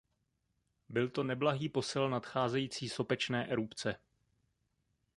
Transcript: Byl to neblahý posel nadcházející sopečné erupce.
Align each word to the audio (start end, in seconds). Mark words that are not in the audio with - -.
Byl 0.89 1.09
to 1.09 1.23
neblahý 1.23 1.69
posel 1.69 2.09
nadcházející 2.09 2.89
sopečné 2.89 3.47
erupce. 3.51 3.95